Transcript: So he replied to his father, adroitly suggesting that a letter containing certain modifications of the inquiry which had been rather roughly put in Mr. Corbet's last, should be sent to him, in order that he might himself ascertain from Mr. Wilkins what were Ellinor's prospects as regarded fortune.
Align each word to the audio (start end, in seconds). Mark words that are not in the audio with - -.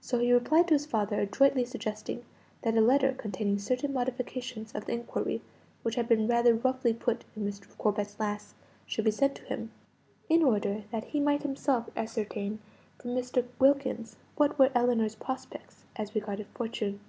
So 0.00 0.20
he 0.20 0.32
replied 0.32 0.68
to 0.68 0.74
his 0.74 0.86
father, 0.86 1.18
adroitly 1.18 1.64
suggesting 1.64 2.24
that 2.62 2.76
a 2.76 2.80
letter 2.80 3.12
containing 3.18 3.58
certain 3.58 3.92
modifications 3.92 4.70
of 4.76 4.84
the 4.84 4.92
inquiry 4.92 5.42
which 5.82 5.96
had 5.96 6.06
been 6.06 6.28
rather 6.28 6.54
roughly 6.54 6.94
put 6.94 7.24
in 7.34 7.44
Mr. 7.44 7.76
Corbet's 7.76 8.20
last, 8.20 8.54
should 8.86 9.04
be 9.04 9.10
sent 9.10 9.34
to 9.34 9.42
him, 9.42 9.72
in 10.28 10.44
order 10.44 10.84
that 10.92 11.06
he 11.06 11.18
might 11.18 11.42
himself 11.42 11.90
ascertain 11.96 12.60
from 13.00 13.10
Mr. 13.16 13.44
Wilkins 13.58 14.14
what 14.36 14.56
were 14.56 14.70
Ellinor's 14.72 15.16
prospects 15.16 15.82
as 15.96 16.14
regarded 16.14 16.46
fortune. 16.54 17.00